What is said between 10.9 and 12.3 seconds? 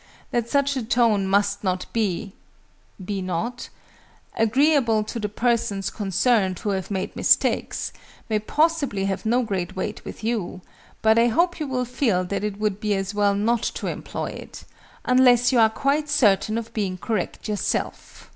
but I hope you will feel